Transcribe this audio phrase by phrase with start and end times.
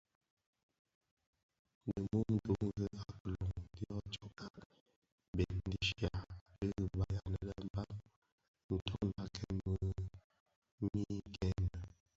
[1.91, 4.49] Di mum duňzi a kiloň dyo tsokka
[5.35, 6.09] bèn dhishya
[6.59, 7.91] di ribaï anë lè Mbam
[8.73, 9.57] ntondakèn
[10.81, 11.69] mii gene.